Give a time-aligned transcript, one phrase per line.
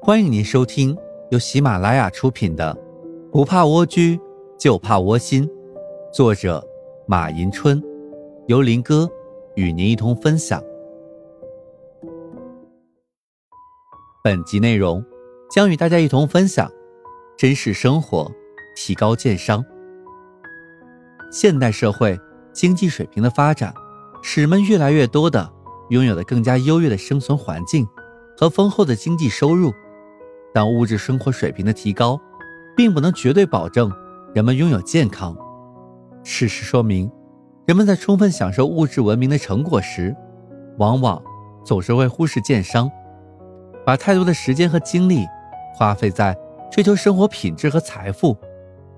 [0.00, 0.96] 欢迎您收听
[1.30, 2.74] 由喜马拉雅出品的
[3.30, 4.20] 《不怕蜗居
[4.58, 5.46] 就怕窝心》，
[6.12, 6.62] 作者
[7.06, 7.82] 马迎春，
[8.46, 9.08] 由林哥
[9.54, 10.62] 与您一同分享。
[14.24, 15.04] 本集内容
[15.50, 16.70] 将与大家一同分享
[17.38, 18.30] 真实生活，
[18.76, 19.64] 提高鉴商。
[21.30, 22.18] 现代社会
[22.52, 23.72] 经济水平的发展，
[24.22, 25.52] 使人们越来越多的
[25.90, 27.86] 拥有了更加优越的生存环境
[28.38, 29.72] 和丰厚的经济收入。
[30.54, 32.20] 但物质生活水平的提高，
[32.76, 33.90] 并不能绝对保证
[34.34, 35.36] 人们拥有健康。
[36.22, 37.10] 事实说明，
[37.66, 40.14] 人们在充分享受物质文明的成果时，
[40.78, 41.20] 往往
[41.64, 42.90] 总是会忽视健商，
[43.84, 45.26] 把太多的时间和精力
[45.74, 46.36] 花费在
[46.70, 48.36] 追求生活品质和财富，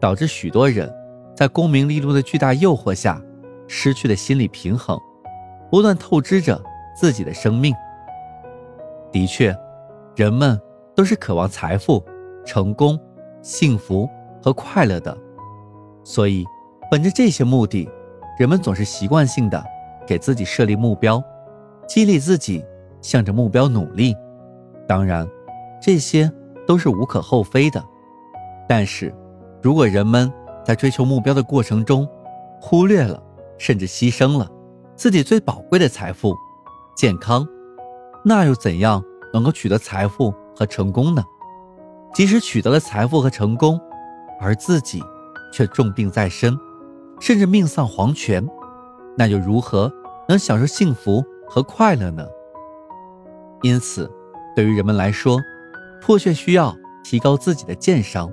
[0.00, 0.92] 导致许多人
[1.36, 3.20] 在功名利禄的巨大诱惑下，
[3.66, 4.96] 失去了心理平衡，
[5.70, 6.60] 不断透支着
[6.94, 7.74] 自己的生命。
[9.12, 9.56] 的确，
[10.16, 10.60] 人们。
[10.96, 12.04] 都是渴望财富、
[12.44, 12.98] 成功、
[13.40, 14.06] 幸福
[14.42, 15.16] 和快乐的，
[16.04, 16.44] 所以，
[16.90, 17.88] 本着这些目的，
[18.38, 19.64] 人们总是习惯性的
[20.06, 21.22] 给自己设立目标，
[21.86, 22.62] 激励自己
[23.00, 24.14] 向着目标努力。
[24.86, 25.26] 当然，
[25.80, 26.30] 这些
[26.66, 27.82] 都是无可厚非的。
[28.68, 29.14] 但是，
[29.62, 30.30] 如果人们
[30.62, 32.06] 在追求目标的过程中，
[32.60, 33.22] 忽略了
[33.56, 34.50] 甚至牺牲了
[35.00, 36.36] 自己最宝贵的财富——
[36.94, 37.48] 健康，
[38.22, 40.30] 那又怎样能够取得财富？
[40.54, 41.24] 和成功呢？
[42.12, 43.80] 即使取得了财富和成功，
[44.38, 45.02] 而自己
[45.54, 46.54] 却重病在身，
[47.18, 48.46] 甚至命丧黄泉，
[49.16, 49.90] 那又如何
[50.28, 52.26] 能享受幸福和快乐呢？
[53.62, 54.06] 因此，
[54.54, 55.38] 对于人们来说，
[56.02, 58.30] 迫切需要提高自己的健商。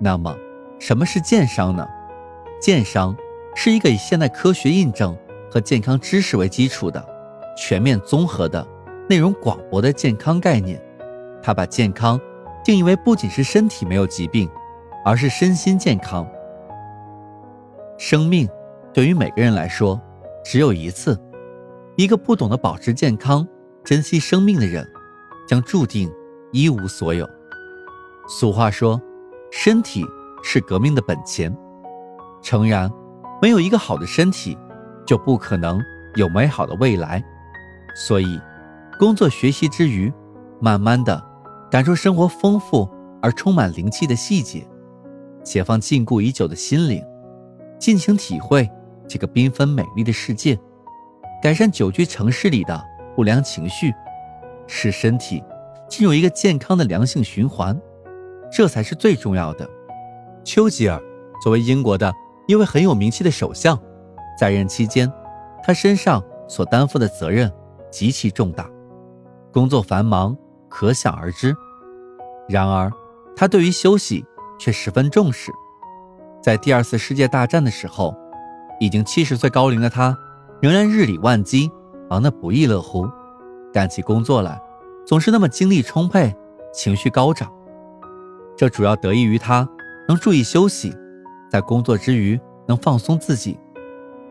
[0.00, 0.36] 那么，
[0.80, 1.86] 什么是健商呢？
[2.60, 3.16] 健商
[3.54, 5.16] 是一个以现代科学印证
[5.54, 7.06] 和健康知识为基础的
[7.56, 8.66] 全面综合的、
[9.08, 10.82] 内容广博的健康概念。
[11.40, 12.20] 他把健康
[12.64, 14.50] 定义为不仅是身体没有疾病，
[15.04, 16.28] 而是身心健康。
[17.96, 18.48] 生命
[18.92, 20.00] 对于每个人来说
[20.44, 21.16] 只有一次，
[21.94, 23.46] 一个不懂得保持健康、
[23.84, 24.84] 珍惜生命的人，
[25.46, 26.12] 将注定
[26.50, 27.24] 一无所有。
[28.26, 29.00] 俗话说，
[29.52, 30.04] 身体
[30.42, 31.56] 是革命的本钱。
[32.42, 32.90] 诚然，
[33.40, 34.58] 没有一个好的身体，
[35.06, 35.80] 就不可能
[36.14, 37.22] 有美好的未来。
[37.94, 38.40] 所以，
[38.98, 40.12] 工作学习之余，
[40.60, 41.34] 慢慢的。
[41.70, 42.88] 感受生活丰富
[43.20, 44.64] 而充满灵气的细节，
[45.42, 47.04] 解放禁锢已久的心灵，
[47.80, 48.70] 尽情体会
[49.08, 50.56] 这个缤纷美丽的世界，
[51.42, 52.80] 改善久居城市里的
[53.16, 53.92] 不良情绪，
[54.68, 55.42] 使身体
[55.88, 57.76] 进入一个健康的良性循环，
[58.52, 59.68] 这才是最重要的。
[60.44, 61.00] 丘吉尔
[61.42, 62.12] 作为英国的
[62.46, 63.76] 一位很有名气的首相，
[64.38, 65.10] 在任期间，
[65.62, 67.50] 他身上所担负的责任
[67.90, 68.68] 极其重大，
[69.52, 70.36] 工作繁忙，
[70.68, 71.54] 可想而知。
[72.48, 72.90] 然而，
[73.36, 74.24] 他对于休息
[74.58, 75.50] 却十分重视。
[76.42, 78.14] 在第二次世界大战的时候，
[78.80, 80.16] 已经七十岁高龄的他，
[80.60, 81.70] 仍然日理万机，
[82.10, 83.08] 忙得不亦乐乎。
[83.72, 84.60] 干起工作来，
[85.06, 86.34] 总是那么精力充沛，
[86.72, 87.50] 情绪高涨。
[88.56, 89.68] 这主要得益于他
[90.06, 90.94] 能注意休息，
[91.50, 93.58] 在工作之余能放松自己，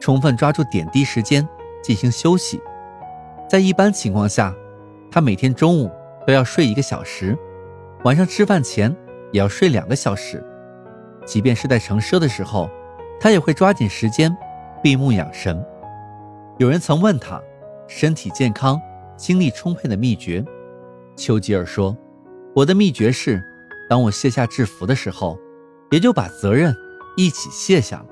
[0.00, 1.46] 充分抓住点滴时间
[1.82, 2.60] 进行休息。
[3.48, 4.54] 在一般情况下，
[5.10, 5.90] 他每天中午
[6.26, 7.38] 都要睡一个小时。
[8.04, 8.94] 晚上吃饭前
[9.30, 10.42] 也要睡两个小时，
[11.26, 12.70] 即便是在乘车的时候，
[13.20, 14.34] 他也会抓紧时间
[14.82, 15.62] 闭目养神。
[16.58, 17.40] 有人曾问他，
[17.86, 18.80] 身体健康、
[19.16, 20.44] 精力充沛的秘诀，
[21.16, 21.94] 丘吉尔说
[22.56, 23.42] ：“我的秘诀是，
[23.88, 25.38] 当我卸下制服的时候，
[25.90, 26.74] 也就把责任
[27.16, 28.06] 一起卸下了。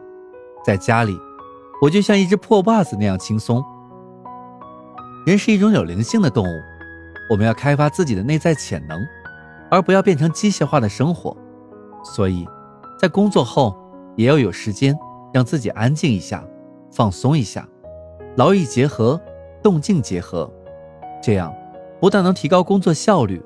[0.65, 1.19] 在家里，
[1.81, 3.65] 我就像一只破袜子那样轻松。
[5.27, 6.63] 人是一种有灵性的动物，
[7.31, 8.99] 我们要开发自己的内在潜能。”
[9.71, 11.37] 而不要变成机械化的生活，
[12.03, 12.49] 所以，
[12.99, 13.77] 在工作后
[14.17, 14.99] 也要有时间
[15.31, 16.43] 让自己安静一下，
[16.91, 17.69] 放松一下，
[18.39, 19.21] 劳逸结合，
[19.63, 20.51] 动静结合，
[21.23, 21.55] 这样
[22.01, 23.45] 不但能提高工作效率，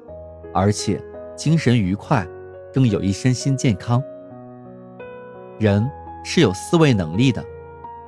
[0.55, 1.03] 而且
[1.35, 2.25] 精神愉快，
[2.73, 4.01] 更有益身心健康。
[5.59, 5.85] 人
[6.23, 7.45] 是有思维能力的，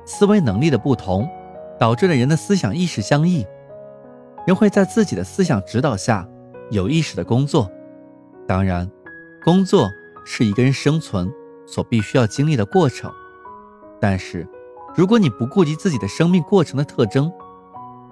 [0.05, 1.27] 思维能力的不同，
[1.79, 3.45] 导致了人的思想意识相异，
[4.45, 6.27] 人会在自己的思想指导下，
[6.69, 7.69] 有意识的工作。
[8.47, 8.89] 当然，
[9.43, 9.89] 工作
[10.23, 11.31] 是一个人生存
[11.65, 13.11] 所必须要经历的过程。
[13.99, 14.47] 但是，
[14.95, 17.31] 如果你不顾及自己的生命过程的特征，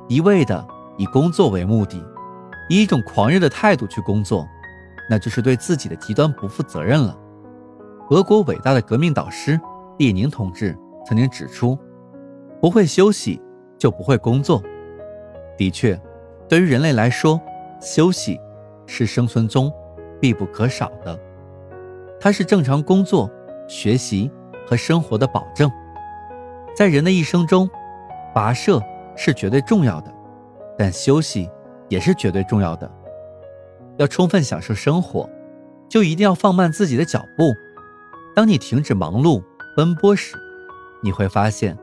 [0.07, 0.67] 一味的
[0.97, 2.03] 以工作为目的，
[2.69, 4.47] 以一种狂热的态度去工作，
[5.09, 7.15] 那就是对自己的极端不负责任了。
[8.09, 9.59] 俄国伟大的革命导师
[9.97, 11.77] 列宁同志曾经指出
[12.61, 13.41] ：“不会休息，
[13.77, 14.61] 就不会工作。”
[15.57, 15.99] 的确，
[16.47, 17.39] 对于人类来说，
[17.79, 18.39] 休息
[18.87, 19.71] 是生存中
[20.19, 21.19] 必不可少的，
[22.19, 23.29] 它是正常工作、
[23.67, 24.31] 学习
[24.65, 25.69] 和生活的保证。
[26.75, 27.69] 在人的一生中，
[28.33, 28.81] 跋涉
[29.15, 30.11] 是绝对重要的，
[30.77, 31.49] 但休息
[31.87, 32.89] 也是绝对重要的。
[33.97, 35.29] 要充分享受生活，
[35.87, 37.53] 就一定要放慢自己的脚步。
[38.35, 39.43] 当你停止忙碌
[39.77, 40.35] 奔波时，
[41.03, 41.77] 你会发现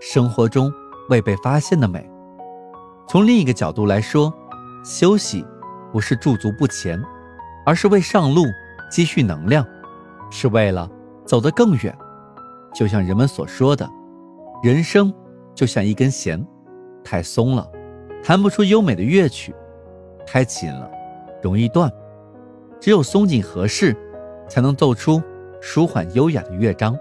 [0.00, 0.70] 生活中
[1.08, 2.08] 未被发现的美。
[3.08, 4.32] 从另一个角度来说，
[4.84, 5.44] 休息
[5.92, 7.02] 不是驻足不前，
[7.64, 8.44] 而是为上路
[8.90, 9.66] 积蓄能量，
[10.30, 10.88] 是为了
[11.24, 11.96] 走得更远。
[12.74, 13.88] 就像人们所说的，
[14.62, 15.12] 人生
[15.54, 16.44] 就像一根弦，
[17.02, 17.66] 太松了，
[18.22, 19.52] 弹不出优美的乐曲；
[20.26, 20.90] 太紧了。
[21.42, 21.90] 容易断，
[22.80, 23.96] 只有松紧合适，
[24.48, 25.22] 才能奏出
[25.60, 26.98] 舒缓优雅的乐章。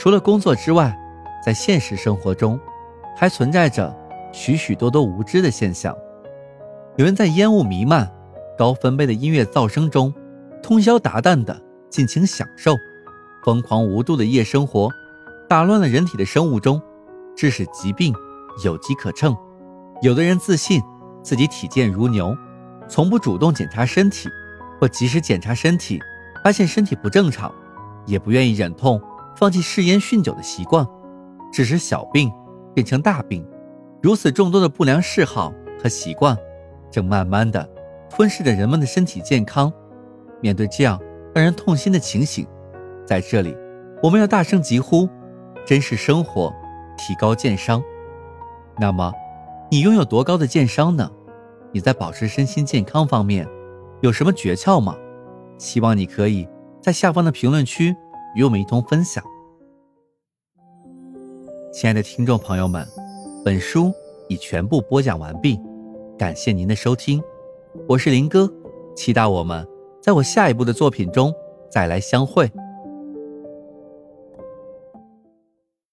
[0.00, 0.98] 除了工作之外，
[1.44, 2.58] 在现实生活中，
[3.14, 3.94] 还存在着
[4.32, 5.94] 许许多多无知的现象。
[6.96, 8.10] 有人在烟雾弥漫、
[8.56, 10.10] 高分贝的音乐噪声中，
[10.62, 11.54] 通宵达旦的
[11.90, 12.72] 尽情享受；
[13.44, 14.88] 疯狂无度的夜生活，
[15.46, 16.80] 打乱了人体的生物钟，
[17.36, 18.14] 致使疾病
[18.64, 19.36] 有机可乘。
[20.00, 20.80] 有的人自信
[21.22, 22.34] 自己体健如牛。
[22.88, 24.30] 从不主动检查身体，
[24.80, 26.00] 或及时检查身体，
[26.42, 27.54] 发现身体不正常，
[28.06, 28.98] 也不愿意忍痛
[29.36, 30.86] 放弃嗜烟酗酒的习惯，
[31.52, 32.30] 致使小病
[32.74, 33.46] 变成大病。
[34.02, 36.36] 如此众多的不良嗜好和习惯，
[36.90, 37.68] 正慢慢的
[38.08, 39.72] 吞噬着人们的身体健康。
[40.40, 40.98] 面对这样
[41.34, 42.46] 让人痛心的情形，
[43.06, 43.56] 在这里，
[44.02, 45.08] 我们要大声疾呼：
[45.66, 46.52] 珍视生活，
[46.96, 47.82] 提高健商。
[48.78, 49.12] 那么，
[49.70, 51.10] 你拥有多高的健商呢？
[51.72, 53.46] 你在保持身心健康方面
[54.00, 54.96] 有什么诀窍吗？
[55.58, 56.48] 希望你可以
[56.80, 57.94] 在下方的评论区
[58.34, 59.22] 与我们一同分享。
[61.72, 62.86] 亲爱的听众朋友们，
[63.44, 63.92] 本书
[64.28, 65.58] 已全部播讲完毕，
[66.18, 67.22] 感谢您的收听，
[67.88, 68.52] 我是林哥，
[68.96, 69.66] 期待我们
[70.02, 71.32] 在我下一部的作品中
[71.70, 72.50] 再来相会。